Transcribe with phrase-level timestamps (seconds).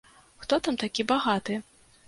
[0.45, 1.61] Хто там такі багаты?